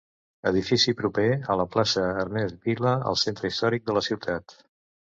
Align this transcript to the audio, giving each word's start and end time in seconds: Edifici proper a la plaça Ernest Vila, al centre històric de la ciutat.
Edifici 0.51 0.93
proper 1.01 1.25
a 1.55 1.59
la 1.61 1.67
plaça 1.77 2.07
Ernest 2.23 2.59
Vila, 2.65 2.97
al 3.13 3.23
centre 3.29 3.55
històric 3.55 3.89
de 3.91 4.01
la 4.01 4.07
ciutat. 4.11 4.61